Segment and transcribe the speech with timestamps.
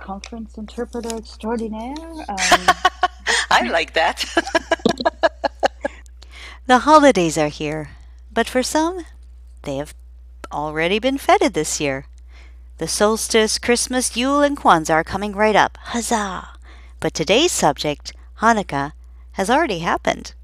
[0.00, 1.94] conference interpreter extraordinaire.
[2.28, 2.36] Um,
[3.50, 4.24] I like that.
[6.66, 7.90] the holidays are here,
[8.32, 9.04] but for some,
[9.62, 9.94] they have
[10.50, 12.06] already been feted this year.
[12.78, 15.78] The solstice, Christmas, Yule, and Kwanzaa are coming right up.
[15.92, 16.48] Huzzah!
[16.98, 18.92] But today's subject, Hanukkah,
[19.32, 20.34] has already happened.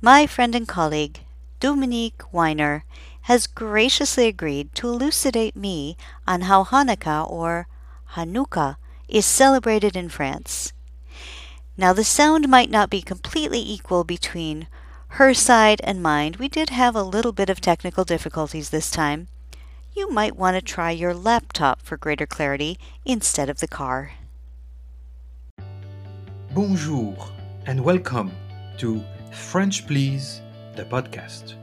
[0.00, 1.20] My friend and colleague,
[1.60, 2.84] Dominique Weiner,
[3.22, 7.66] has graciously agreed to elucidate me on how Hanukkah or
[8.12, 8.76] Hanukkah
[9.08, 10.72] is celebrated in France.
[11.76, 14.68] Now, the sound might not be completely equal between
[15.18, 16.36] her side and mine.
[16.38, 19.28] We did have a little bit of technical difficulties this time.
[19.94, 24.12] You might want to try your laptop for greater clarity instead of the car.
[26.52, 27.16] Bonjour
[27.66, 28.32] and welcome
[28.78, 30.40] to French Please,
[30.76, 31.54] the podcast.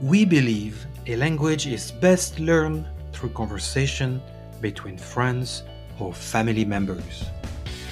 [0.00, 4.20] We believe a language is best learned through conversation
[4.60, 5.62] between friends
[6.00, 7.24] or family members.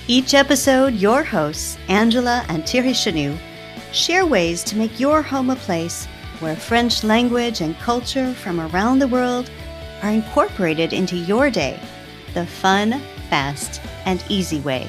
[0.07, 3.39] Each episode, your hosts, Angela and Thierry Chenu,
[3.93, 6.07] share ways to make your home a place
[6.41, 9.51] where French language and culture from around the world
[10.03, 11.79] are incorporated into your day
[12.35, 13.01] the fun,
[13.31, 14.89] fast, and easy way.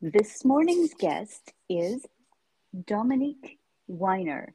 [0.00, 2.06] this morning's guest is
[2.86, 4.54] Dominique Weiner.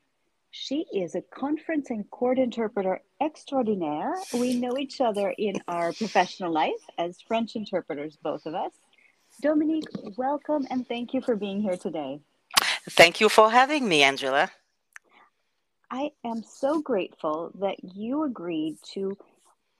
[0.55, 4.13] She is a conference and court interpreter extraordinaire.
[4.35, 8.71] We know each other in our professional life as French interpreters, both of us.
[9.41, 12.19] Dominique, welcome and thank you for being here today.
[12.91, 14.51] Thank you for having me, Angela.
[15.89, 19.17] I am so grateful that you agreed to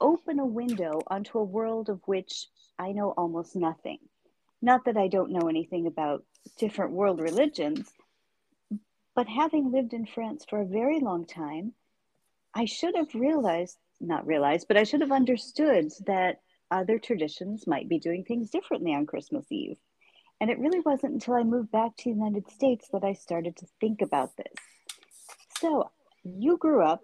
[0.00, 2.48] open a window onto a world of which
[2.80, 3.98] I know almost nothing.
[4.60, 6.24] Not that I don't know anything about
[6.58, 7.92] different world religions,
[9.14, 11.72] but having lived in France for a very long time,
[12.54, 16.40] I should have realized, not realized, but I should have understood that
[16.70, 19.76] other traditions might be doing things differently on Christmas Eve.
[20.40, 23.56] And it really wasn't until I moved back to the United States that I started
[23.56, 24.52] to think about this.
[25.60, 25.90] So,
[26.24, 27.00] you grew up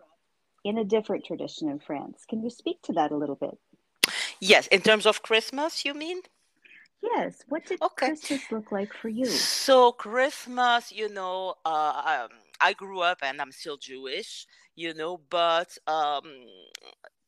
[0.64, 2.24] in a different tradition in France.
[2.28, 3.56] Can you speak to that a little bit?
[4.40, 6.22] Yes, in terms of Christmas, you mean?
[7.02, 7.42] Yes.
[7.48, 8.08] What did okay.
[8.08, 9.24] Christmas look like for you?
[9.24, 15.18] So Christmas, you know, uh, um, I grew up and I'm still Jewish, you know,
[15.30, 16.24] but um,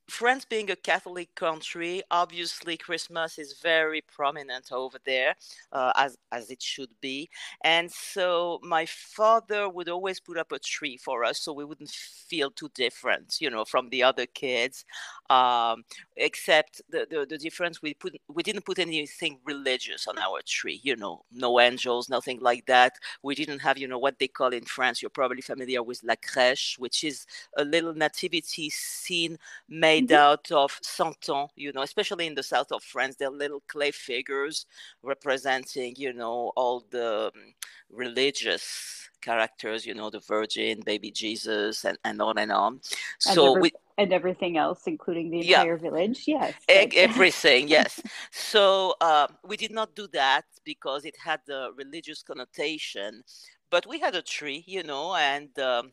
[0.08, 5.34] France being a Catholic country, obviously Christmas is very prominent over there,
[5.72, 7.30] uh, as as it should be.
[7.64, 11.90] And so my father would always put up a tree for us, so we wouldn't
[11.90, 14.84] feel too different, you know, from the other kids.
[15.30, 15.84] Um,
[16.16, 20.80] except the, the the difference we put we didn't put anything religious on our tree,
[20.82, 22.92] you know, no angels, nothing like that.
[23.22, 25.00] We didn't have, you know, what they call in France.
[25.00, 27.24] You're probably familiar with la crèche, which is
[27.56, 29.38] a little nativity scene
[29.68, 30.30] made made mm-hmm.
[30.30, 33.16] out of santon, you know, especially in the south of France.
[33.16, 34.66] They're little clay figures
[35.02, 37.54] representing, you know, all the um,
[37.90, 42.80] religious characters, you know, the Virgin, baby Jesus, and, and on and on.
[43.18, 46.24] So and every, we and everything else, including the entire yeah, village.
[46.26, 47.68] Yes, everything.
[47.78, 48.00] yes.
[48.30, 53.22] So uh, we did not do that because it had the religious connotation,
[53.70, 55.56] but we had a tree, you know, and.
[55.58, 55.92] Um,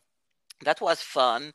[0.62, 1.52] that was fun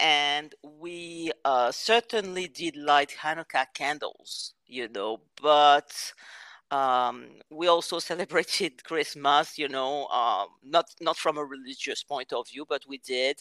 [0.00, 5.92] and we uh, certainly did light Hanukkah candles, you know, but
[6.70, 12.48] um, we also celebrated Christmas, you know, uh, not not from a religious point of
[12.48, 13.38] view, but we did,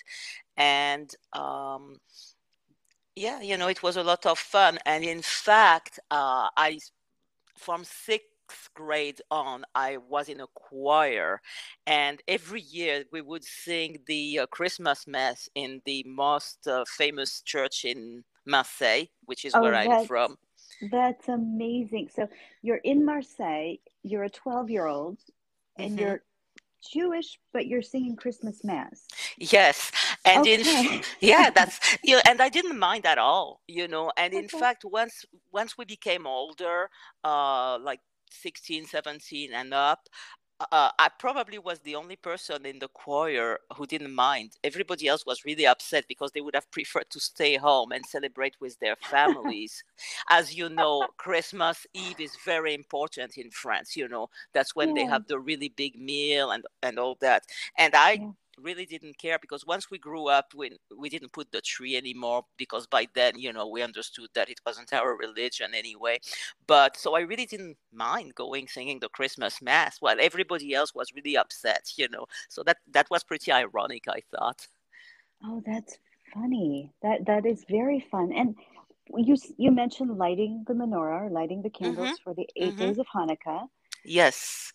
[0.58, 1.98] and um,
[3.16, 4.78] yeah, you know, it was a lot of fun.
[4.86, 6.80] And in fact, uh, I
[7.58, 8.24] from six
[8.74, 11.42] grade on, I was in a choir,
[11.86, 17.42] and every year we would sing the uh, Christmas Mass in the most uh, famous
[17.42, 20.38] church in Marseille, which is oh, where I'm from.
[20.92, 22.10] That's amazing.
[22.14, 22.28] So
[22.62, 25.18] you're in Marseille, you're a 12 year old,
[25.78, 26.00] and mm-hmm.
[26.00, 26.22] you're
[26.92, 29.06] Jewish, but you're singing Christmas Mass.
[29.38, 29.92] Yes,
[30.26, 30.96] and okay.
[30.96, 34.12] in yeah, that's you know, and I didn't mind at all, you know.
[34.18, 34.44] And okay.
[34.44, 36.90] in fact, once once we became older,
[37.24, 38.00] uh, like
[38.32, 40.08] 16, 17 and up,
[40.60, 44.54] uh, I probably was the only person in the choir who didn't mind.
[44.64, 48.56] Everybody else was really upset because they would have preferred to stay home and celebrate
[48.60, 49.84] with their families.
[50.30, 53.96] As you know, Christmas Eve is very important in France.
[53.96, 55.04] You know, that's when yeah.
[55.04, 57.44] they have the really big meal and and all that.
[57.78, 58.32] And I yeah
[58.62, 62.44] really didn't care because once we grew up we, we didn't put the tree anymore
[62.58, 66.18] because by then you know we understood that it wasn't our religion anyway
[66.68, 71.14] but so i really didn't mind going singing the christmas mass while everybody else was
[71.14, 74.68] really upset you know so that that was pretty ironic i thought
[75.44, 75.98] oh that's
[76.34, 76.92] funny.
[77.02, 78.32] That that is very fun.
[78.34, 78.56] And
[79.16, 82.18] you you mentioned lighting the menorah, lighting the candles Mhm.
[82.24, 82.78] for the 8 Mhm.
[82.78, 83.68] days of Hanukkah.
[84.10, 84.72] Yes,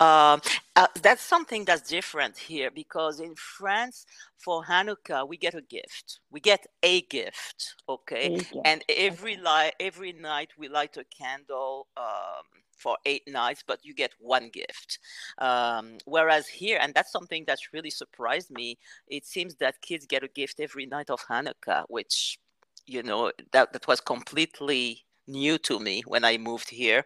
[0.00, 0.40] um,
[0.74, 4.04] uh, that's something that's different here because in France,
[4.36, 6.18] for Hanukkah, we get a gift.
[6.32, 8.32] We get a gift, okay?
[8.64, 12.42] And every light, every night we light a candle um,
[12.76, 14.98] for eight nights, but you get one gift.
[15.38, 18.78] Um, whereas here, and that's something that's really surprised me.
[19.06, 22.40] It seems that kids get a gift every night of Hanukkah, which
[22.86, 27.04] you know that that was completely new to me when I moved here.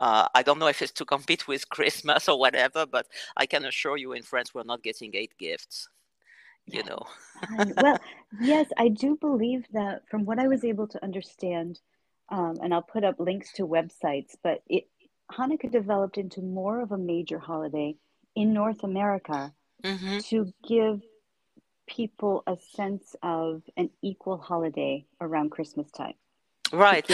[0.00, 3.06] Uh, I don't know if it's to compete with Christmas or whatever, but
[3.36, 5.88] I can assure you in France we're not getting eight gifts.
[6.66, 7.02] You That's know.
[7.76, 7.98] Well,
[8.40, 11.80] yes, I do believe that from what I was able to understand,
[12.30, 14.88] um, and I'll put up links to websites, but it
[15.32, 17.96] Hanukkah developed into more of a major holiday
[18.34, 19.52] in North America
[19.84, 21.00] hmm to give
[21.86, 26.14] people a sense of an equal holiday around Christmas time,
[26.72, 27.06] Right.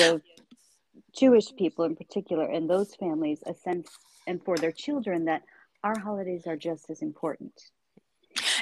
[1.16, 3.88] Jewish people in particular and those families a sense,
[4.26, 5.42] and for their children, that
[5.82, 7.52] our holidays are just as important.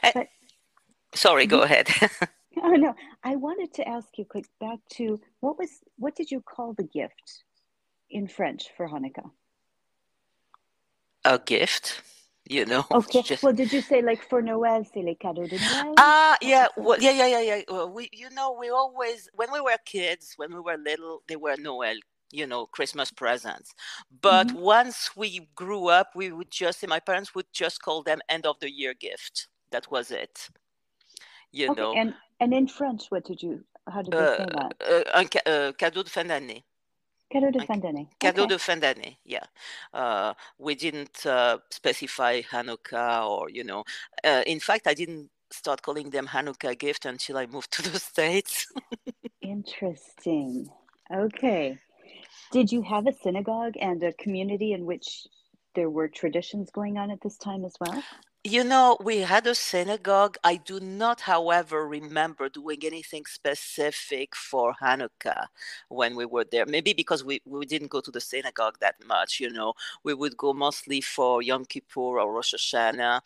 [0.02, 0.28] Eh, But
[1.14, 1.64] sorry, go Mhm.
[1.64, 1.88] ahead.
[2.60, 2.92] Oh no,
[3.22, 6.82] I wanted to ask you quick back to what was what did you call the
[6.82, 7.44] gift
[8.10, 9.30] in French for Hanukkah?
[11.24, 12.02] a gift,
[12.48, 12.86] you know.
[12.94, 15.96] Okay, Just well, did you say like for Noël, c'est les cadeaux de Noël?
[15.96, 17.60] Ah, What yeah, well, yeah, yeah, yeah, yeah.
[17.68, 21.36] Well, we, you know, we always, when we were kids, when we were little, they
[21.36, 21.96] were Noel,
[22.32, 23.72] you know, Christmas presents.
[24.22, 24.56] But Mhm.
[24.56, 28.58] once we grew up, we would just, my parents would just call them end of
[28.60, 29.48] the year gift.
[29.70, 30.48] That was it,
[31.52, 32.00] you Okay, know.
[32.00, 34.74] and and in French, what did you how did they Uh, say that?
[34.88, 36.64] uh, un uh, cadeau de fin d'année.
[37.30, 38.08] Cadeau de Un fin d'année.
[38.20, 38.54] cadeau Okay.
[38.54, 39.44] de fin d'année, yeah.
[39.92, 43.84] Uh, we didn't uh, specify Hanukkah or, you know.
[44.24, 47.98] Uh, in fact, I didn't start calling them Hanukkah gift until I moved to the
[48.10, 48.66] States.
[49.42, 50.68] Interesting.
[51.12, 51.78] Okay.
[52.50, 55.26] Did you have a synagogue and a community in which
[55.74, 58.04] there were traditions going on at this time as well?
[58.44, 60.38] You know, we had a synagogue.
[60.44, 65.48] I do not, however, remember doing anything specific for Hanukkah
[65.88, 66.64] when we were there.
[66.64, 69.74] Maybe because we, we didn't go to the synagogue that much, you know.
[70.04, 73.20] We would go mostly for Yom Kippur or Rosh Hashanah,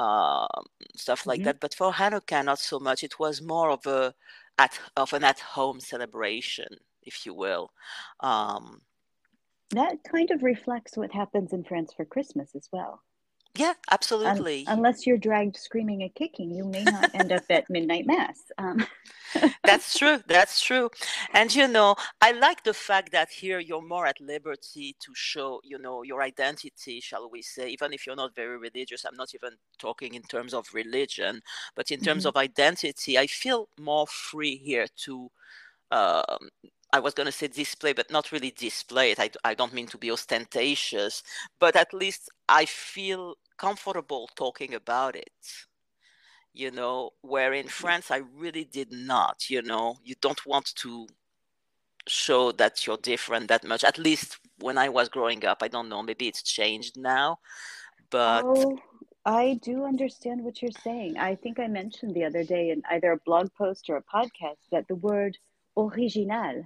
[0.00, 0.66] um,
[0.96, 1.44] stuff like Mhm.
[1.44, 1.60] that.
[1.60, 3.02] But for Hanukkah, not so much.
[3.02, 4.14] It was more of a
[4.58, 6.68] at of an at home celebration,
[7.02, 7.72] if you will.
[8.20, 8.82] Um,
[9.72, 13.02] That kind of reflects what happens in France for Christmas as well.
[13.58, 14.64] Yeah, absolutely.
[14.68, 18.38] unless you're dragged screaming and kicking, you may not end up at midnight mass.
[18.56, 18.86] Um,
[19.64, 20.20] That's true.
[20.26, 20.90] That's true.
[21.34, 25.60] And you know, I like the fact that here you're more at liberty to show,
[25.64, 29.04] you know, your identity, shall we say, even if you're not very religious.
[29.04, 31.42] I'm not even talking in terms of religion,
[31.74, 32.28] but in terms mhm.
[32.28, 35.30] of identity, I feel more free here to
[35.90, 36.48] um,
[36.92, 39.20] I was going to say display, but not really display it.
[39.20, 41.22] I, I don't mean to be ostentatious,
[41.58, 45.32] but at least I feel comfortable talking about it.
[46.54, 47.70] You know, where in mm-hmm.
[47.70, 49.50] France, I really did not.
[49.50, 51.06] You know, you don't want to
[52.08, 53.84] show that you're different that much.
[53.84, 57.38] At least when I was growing up, I don't know, maybe it's changed now,
[58.10, 58.78] but Oh,
[59.24, 61.18] I do understand what you're saying.
[61.18, 64.56] I think I mentioned the other day in either a blog post or a podcast
[64.72, 65.36] that the word
[65.76, 66.64] original,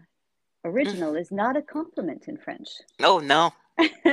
[0.65, 2.69] original, is not a compliment in French.
[3.03, 3.53] oh no,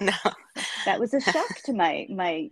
[0.00, 0.12] no.
[0.84, 2.50] That was a shock to my my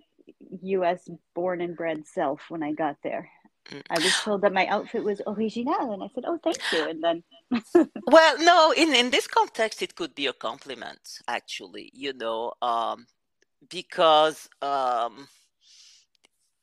[0.63, 3.31] US born and bred self when I got there.
[3.71, 3.83] Mm.
[3.89, 7.03] I was told that my outfit was original, and I said, "Oh, thank you." And
[7.03, 7.23] then,
[8.07, 13.07] Well, no, in, in this context, it could be a compliment, actually, you know, um,
[13.71, 15.29] because, um,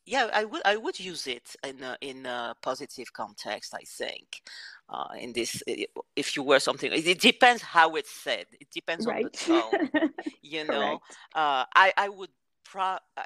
[0.06, 4.42] yeah, I would I would use it in a, in a positive context, I think.
[4.90, 5.64] Uh, in this,
[6.16, 8.46] if you wear something, it, depends how it's said.
[8.60, 9.90] It depends on the tone,
[10.42, 11.00] you know.
[11.34, 12.30] Uh, I I would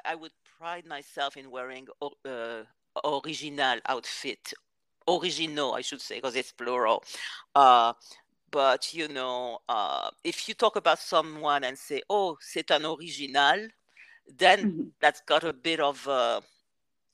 [0.04, 2.62] I would pride myself in wearing uh,
[3.04, 4.52] original outfit,
[5.08, 7.04] original, I should say, because it's plural.
[7.54, 7.92] Uh,
[8.50, 13.68] but you know, uh, if you talk about someone and say, "Oh, c'est un original,"
[14.38, 14.92] then Mhm.
[15.00, 16.06] that's got a bit of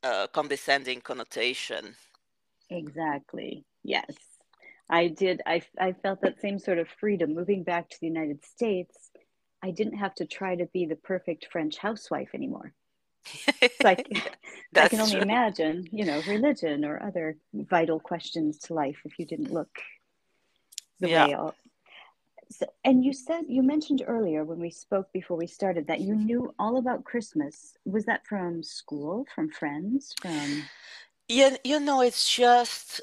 [0.02, 1.96] a, a condescending connotation.
[2.70, 3.64] Exactly.
[3.82, 4.06] Yes.
[4.88, 5.42] I did.
[5.46, 9.10] I, I felt that same sort of freedom moving back to the United States.
[9.62, 12.72] I didn't have to try to be the perfect French housewife anymore.
[13.26, 13.52] C-
[14.76, 15.22] I can only true.
[15.22, 19.70] imagine, you know, religion or other vital questions to life if you didn't look
[21.00, 21.26] the Yeah.
[21.26, 21.54] way all.
[22.52, 26.14] So, and you said you mentioned earlier when we spoke before we started that you
[26.14, 27.78] knew all about Christmas.
[27.86, 30.64] Was that from school, from friends, from?
[31.28, 33.00] Yeah, you know, it's just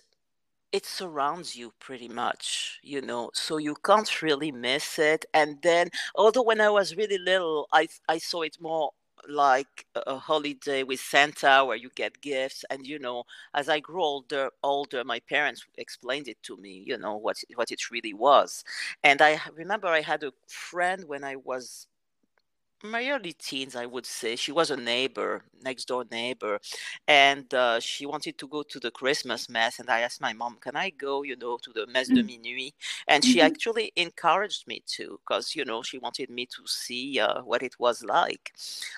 [0.71, 5.25] it surrounds you pretty much, you know, so you can't really miss it.
[5.33, 8.91] And then, although when I was really little, I I saw it more
[9.27, 13.23] like a holiday with Santa where you get gifts and you know
[13.53, 17.71] as I grew older older my parents explained it to me you know what what
[17.71, 18.63] it really was.
[19.03, 21.87] And I remember I had a friend when I was
[22.83, 24.35] my early teens, I would say.
[24.35, 26.59] She was a neighbor, next door neighbor,
[27.07, 29.79] and uh, she wanted to go to the Christmas mass.
[29.79, 32.27] And I asked my mom, "Can I go, you know, to the messe de mm.
[32.27, 32.73] minuit?"
[33.07, 33.47] And she mm-hmm.
[33.47, 37.75] actually encouraged me to, because you know she wanted me to see uh, what it
[37.79, 38.53] was like.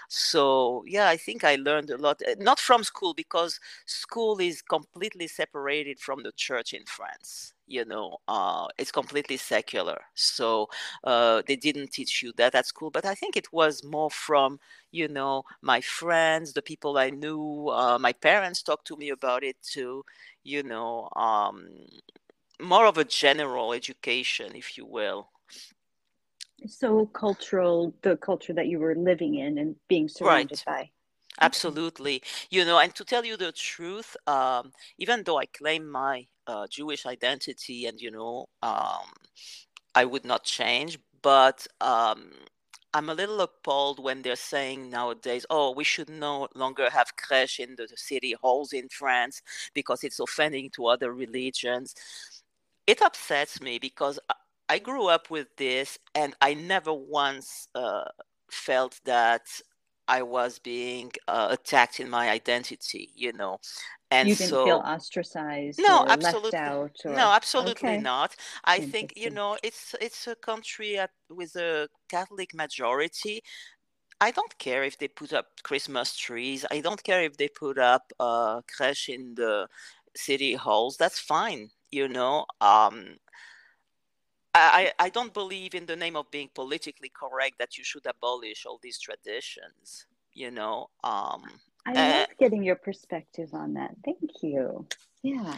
[0.08, 4.62] So yeah, I think I learned a lot, eh, not from school because school is
[4.62, 10.00] completely separated from the church in France you know uh, it's completely secular.
[10.16, 10.68] So
[11.04, 14.60] uh, they didn't teach you that at school but i think it was more from
[14.92, 19.44] you know my friends the people i knew uh, my parents talked to me about
[19.44, 20.04] it too
[20.44, 21.68] you know um,
[22.62, 25.30] more of a general education if you will.
[26.68, 30.78] So cultural the culture that you were living in and being surrounded right.
[30.78, 30.90] by.
[31.40, 32.22] Absolutely.
[32.50, 36.68] You know and to tell you the truth um, even though i claim my uh,
[36.70, 39.08] Jewish identity, and you know, um,
[39.96, 41.00] I would not change.
[41.22, 42.32] But um,
[42.94, 47.60] I'm a little appalled when they're saying nowadays, "Oh, we should no longer have creche
[47.60, 49.42] in the city halls in France
[49.74, 51.96] because it's offending to other religions."
[52.88, 54.20] It upsets me because
[54.70, 58.06] I grew up with this, and I never once uh,
[58.52, 59.44] felt that
[60.12, 63.60] I was being uh, attacked in my identity, you know.
[64.12, 67.98] And you didn't so, feel ostracized no, absolutely, out, or, no, absolutely okay.
[67.98, 68.36] not.
[68.66, 73.42] I think you know it's it's a country at, with a Catholic majority.
[74.20, 76.66] I don't care if they put up Christmas trees.
[76.70, 79.68] I don't care if they put up a uh, creche in the
[80.14, 80.98] city halls.
[80.98, 82.46] That's fine, you know.
[82.60, 83.16] Um,
[84.54, 88.66] I, I don't believe in the name of being politically correct that you should abolish
[88.66, 91.44] all these traditions you know um
[91.86, 93.92] i love uh, getting your perspective on that.
[94.06, 94.86] Thank you.
[95.24, 95.56] Yeah.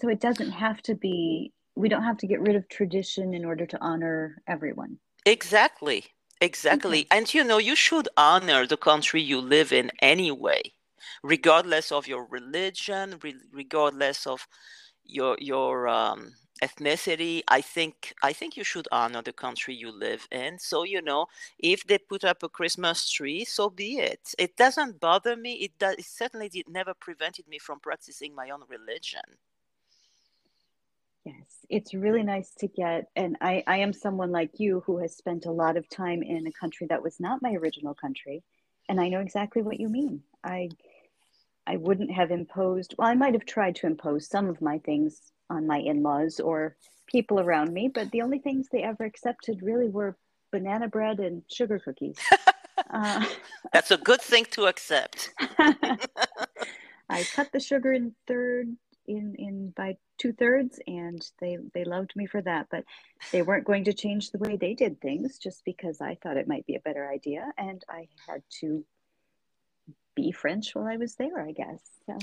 [0.00, 3.44] So it doesn't have to be we don't have to get rid of tradition in
[3.44, 4.98] order to honor everyone.
[5.24, 6.04] Exactly.
[6.40, 7.00] Exactly.
[7.00, 7.16] Okay.
[7.16, 10.60] and you know you should honor the country you live in anyway
[11.22, 14.46] regardless of your religion re- regardless of
[15.04, 20.26] your your um ethnicity i think i think you should honor the country you live
[20.30, 20.58] in.
[20.58, 21.26] So you know
[21.58, 24.34] if they put up a christmas tree so be it.
[24.38, 25.54] It doesn't bother me.
[25.54, 29.28] It does it certainly did never prevented me from practicing my own religion.
[31.24, 32.26] Yes it's really mm.
[32.26, 35.76] nice to get and i i am someone like you who has spent a lot
[35.76, 38.42] of time in a country that was not my original country
[38.88, 40.22] and i know exactly what you mean.
[40.44, 40.70] I
[41.66, 45.20] i wouldn't have imposed well i might have tried to impose some of my things
[45.50, 46.76] on my in-laws or
[47.06, 50.16] people around me but the only things they ever accepted really were
[50.52, 52.18] banana bread and sugar cookies.
[52.90, 53.24] Uh,
[53.72, 55.32] that's a good thing to accept.
[57.08, 58.76] I cut the sugar in third
[59.06, 62.84] in in by two thirds and they they loved me for that but
[63.32, 66.48] they weren't going to change the way they did things just because i thought it
[66.48, 68.84] might be a better idea and i had to
[70.16, 72.18] be french while i was there i guess so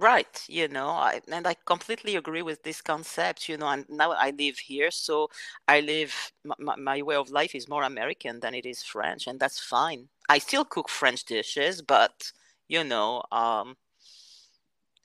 [0.00, 4.12] Right, you know, I, and I completely agree with this concept, you know, and now
[4.12, 5.28] I live here, so
[5.68, 9.38] I live, my, my way of life is more American than it is French, and
[9.38, 10.08] that's fine.
[10.30, 12.32] I still cook French dishes, but,
[12.66, 13.76] you know, um,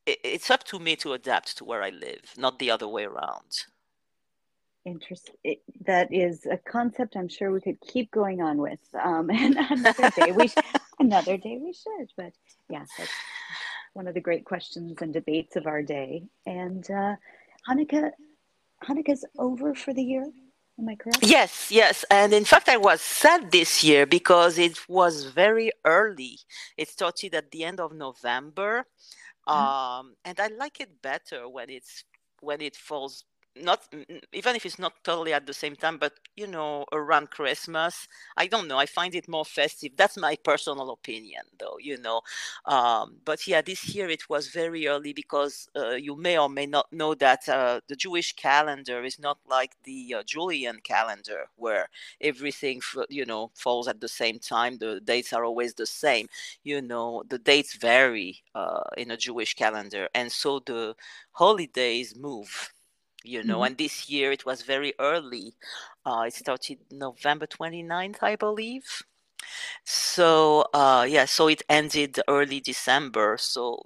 [0.06, 3.04] it, it's up to me to adapt to where I live, not the other way
[3.04, 3.66] around.
[4.86, 5.58] Interesting.
[5.86, 8.80] That is a concept I'm sure we could keep going on with.
[8.94, 10.56] Um, and another day we, sh-
[11.00, 12.32] another day we should, but
[12.70, 12.86] yeah,
[13.96, 16.24] one of the great questions and debates of our day.
[16.46, 17.16] And uh,
[17.68, 18.12] Hanukkah,
[18.84, 20.30] Hanukkah's over for the year.
[20.78, 21.20] Am I correct?
[21.22, 22.04] Yes, yes.
[22.12, 26.38] And in fact, I was sad this year because it was very early.
[26.76, 28.86] It started at the end of November.
[29.48, 29.58] Mm-hmm.
[29.58, 32.04] Um, and I like it better when it's
[32.42, 33.24] when it falls
[33.58, 33.88] not
[34.34, 38.48] even if it's not totally at the same time but you know around christmas i
[38.48, 39.92] don't know i find it more festive.
[39.96, 42.22] That's my personal opinion though you know.
[42.66, 46.66] Um, but yeah this year it was very early because uh, you may or may
[46.66, 51.90] not know that uh, the jewish calendar is not like the uh, julian calendar where
[52.22, 54.78] everything you know falls at the same time.
[54.78, 56.28] The dates are always the same.
[56.64, 60.96] You know the dates vary uh, in a jewish calendar and so the
[61.32, 62.74] holidays move
[63.28, 63.68] you know Mhm.
[63.68, 65.56] and this year it was very early.
[66.06, 69.04] Uh, it started november 29th i believe.
[69.84, 73.38] So uh, yeah so it ended early december.
[73.40, 73.84] So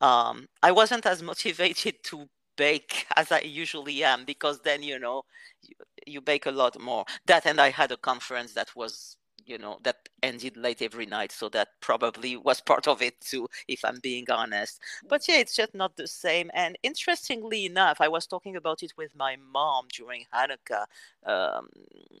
[0.00, 5.22] um, i wasn't as motivated to bake as i usually am because then you know
[5.62, 5.74] you,
[6.06, 7.04] you bake a lot more.
[7.26, 11.30] That and i had a conference that was you know that ended late every night
[11.32, 14.80] so that probably was part of it too if i'm being honest.
[15.08, 18.92] But yeah it's just not the same and interestingly enough i was talking about it
[18.96, 20.86] with my mom during hanukkah.
[21.26, 21.68] Um,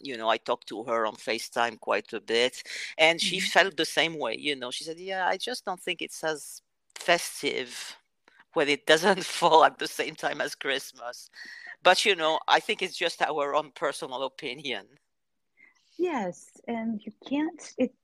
[0.00, 2.62] you know i talked to her on facetime quite a bit
[2.98, 3.50] and she Mhm.
[3.54, 4.70] felt the same way you know.
[4.70, 6.62] She said yeah i just don't think it's as
[6.94, 7.96] festive
[8.54, 11.30] when it doesn't fall at the same time as christmas.
[11.82, 14.86] But you know i think it's just our own personal opinion
[15.98, 17.94] Yes, and you can't it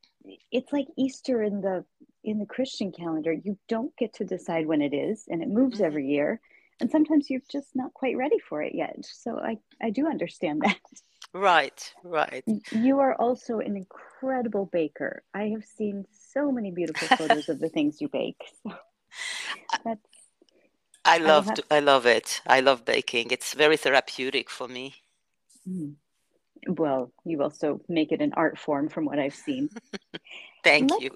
[0.53, 1.85] it's like Easter in the
[2.25, 3.33] in the Christian calendar.
[3.33, 5.85] You don't get to decide when it is, and it moves Mhm.
[5.87, 6.41] every year.
[6.81, 9.05] And sometimes you're just not quite ready for it yet.
[9.05, 10.81] So I I do understand that.
[11.33, 15.23] right right You are also an incredible baker.
[15.35, 18.43] I have seen so many beautiful photos of the things you bake.
[18.65, 18.73] So
[19.85, 20.01] that's
[21.05, 22.41] I love have- I love it.
[22.47, 23.31] I love baking.
[23.31, 25.03] It's very therapeutic for me.
[25.69, 25.95] mm.
[26.67, 29.69] Well, you also make it an art form from what I've seen.
[30.65, 31.11] Thank Let's- you.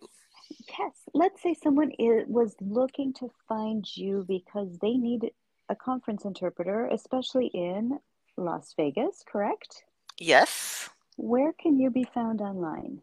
[0.78, 5.30] Yes, let's say someone i was looking to find you because they need
[5.68, 7.98] a conference interpreter, especially in
[8.36, 9.84] Las Vegas, correct?
[10.18, 10.90] Yes.
[11.16, 13.00] Where can you be found online?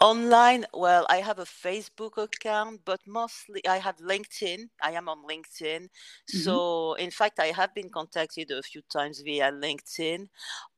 [0.00, 4.68] Online, well, I have a Facebook account, but mostly I have LinkedIn.
[4.82, 5.88] I am on LinkedIn.
[6.26, 10.28] So, in fact, I have been contacted a few times via LinkedIn.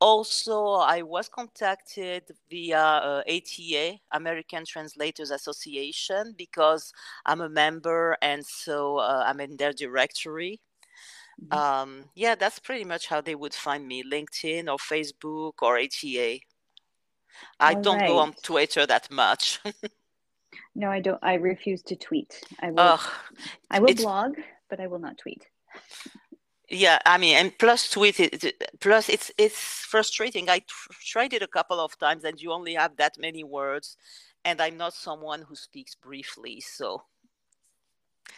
[0.01, 6.93] Also, I was contacted via uh, ATA, American Translators Association, because
[7.27, 10.61] I'm a member and so uh, I'm in their directory.
[11.39, 11.59] Mhm.
[11.59, 16.41] Um, yeah, that's pretty much how they would find me LinkedIn or Facebook or ATA.
[17.61, 18.35] I All don't go on.
[18.43, 19.61] Twitter that much.
[20.76, 21.19] No, I don't.
[21.23, 22.41] I refuse to tweet.
[22.61, 22.99] I will.
[23.71, 24.35] I will blog,
[24.69, 25.47] but I will not tweet.
[26.69, 30.49] yeah, I mean, and plus tweet it, it- plus it's it's frustrating.
[30.49, 33.97] I tr- tried it a couple of times, and you only have that many words,
[34.44, 37.03] and I'm not someone who speaks briefly, so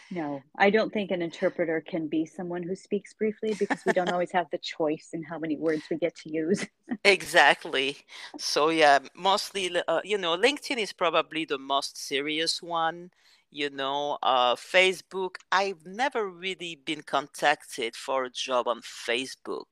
[0.09, 4.11] No, I don't think an interpreter can be someone who speaks briefly because we don't
[4.11, 6.65] always have the choice in how many words we get to use.
[7.03, 7.97] exactly.
[8.37, 13.11] So yeah, mostly, uh, you know, LinkedIn is probably the most serious one.
[13.49, 15.35] You know, uh, Facebook.
[15.51, 19.65] I've never really been contacted for a job on Facebook.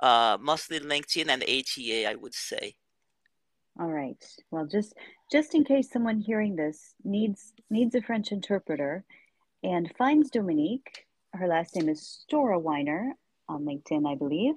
[0.00, 2.76] Uh, mostly LinkedIn and ATA, I would say.
[3.78, 4.22] All right.
[4.50, 4.94] Well, just
[5.30, 9.04] just in case someone hearing this needs needs a French interpreter
[9.64, 13.14] and finds Dominique, her last name is Stora Weiner
[13.48, 14.54] on LinkedIn, I believe.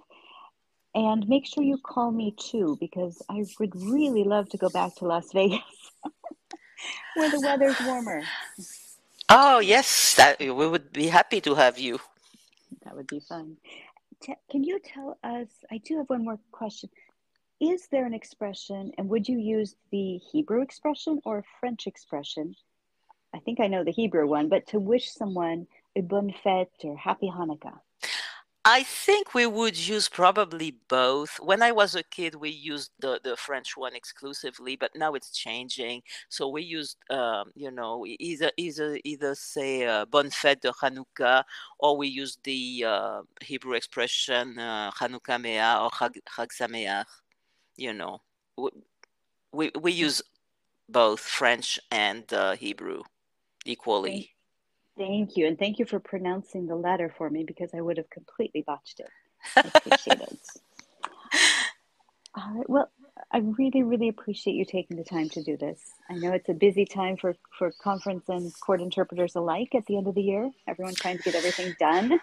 [0.93, 4.95] And make sure you call me too, because I would really love to go back
[4.95, 5.61] to Las Vegas
[7.15, 8.21] where the weather's warmer.
[9.29, 11.99] Oh yes, that, we would be happy to have you.
[12.83, 13.57] That would be fun.
[14.51, 15.47] Can you tell us?
[15.71, 16.89] I do have one more question.
[17.61, 22.55] Is there an expression, and would you use the Hebrew expression or a French expression?
[23.33, 26.95] I think I know the Hebrew one, but to wish someone a bonne fête or
[26.97, 27.79] happy Hanukkah.
[28.69, 31.39] I think we would use probably both.
[31.39, 35.31] When I was a kid, we used the, the French one exclusively, but now it's
[35.31, 36.01] changing.
[36.27, 41.43] So we used, um, you know, either either either say uh, Fête de Hanukkah,
[41.79, 47.05] or we use the uh, Hebrew expression uh, Hanukkah Meah or Chag, Chag Sameach.
[47.77, 48.19] You know,
[48.57, 48.69] we,
[49.53, 50.21] we we use
[50.89, 53.03] both French and uh, Hebrew
[53.67, 54.32] equally.
[54.97, 58.10] Thank you, and thank you for pronouncing the latter for me because I would have
[58.10, 59.10] completely botched it.
[59.56, 60.39] I appreciate it.
[62.36, 62.69] All right.
[62.69, 62.91] Well,
[63.32, 65.82] I really, really appreciate you taking the time to do this.
[66.10, 69.97] I know it's a busy time for, for conference and court interpreters alike at the
[69.97, 70.51] end of the year.
[70.67, 72.19] Everyone trying to get everything done.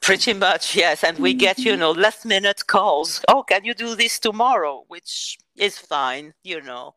[0.00, 1.04] Pretty much, yes.
[1.04, 2.02] And we get, you know, mm-hmm.
[2.02, 3.24] last minute calls.
[3.28, 4.84] Oh, can you do this tomorrow?
[4.88, 6.94] Which is fine, you know.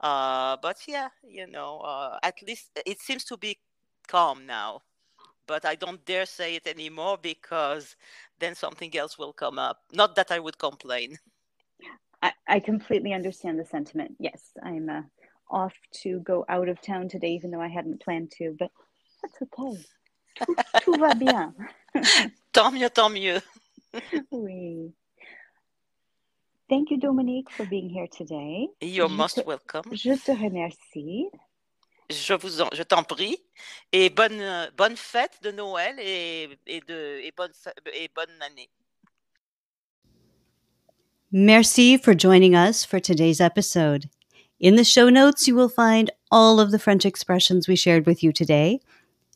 [0.00, 3.58] Uh, but yeah, you know, uh, at least it seems to be
[4.06, 4.80] calm now.
[5.46, 7.96] But I don't dare say it anymore because
[8.38, 9.78] then something else will come up.
[9.92, 11.18] Not that I would complain.
[12.22, 14.16] I, I completely understand the sentiment.
[14.18, 15.02] Yes, I'm uh,
[15.50, 18.70] off to go out of town today, even though I hadn't planned to, but
[19.22, 19.84] that's okay.
[20.34, 21.54] Tout, tout va bien.
[22.52, 23.40] Tant mieux, tant mieux.
[24.30, 24.92] Oui.
[26.68, 28.68] Thank you, Dominique, for being here today.
[28.80, 29.84] You're Je most te- welcome.
[29.92, 31.26] Je te remercie.
[32.10, 33.36] Je vous en, je t'en prie.
[33.92, 34.40] Et bonne,
[34.76, 37.52] bonne fête de Noël et, et, de, et, bonne,
[37.94, 38.68] et bonne année.
[41.32, 44.08] Merci for joining us for today's episode.
[44.60, 48.22] In the show notes, you will find all of the French expressions we shared with
[48.22, 48.80] you today,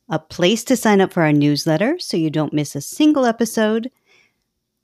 [0.08, 3.90] a place to sign up for our newsletter so you don't miss a single episode,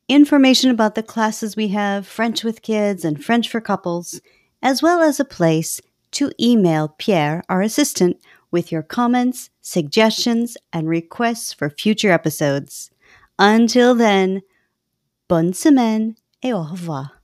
[0.08, 4.20] information about the classes we have French with kids and French for couples,
[4.62, 5.80] as well as a place
[6.12, 8.18] to email Pierre, our assistant,
[8.50, 12.90] with your comments, suggestions, and requests for future episodes.
[13.38, 14.42] Until then,
[15.28, 17.15] bonne semaine et au revoir.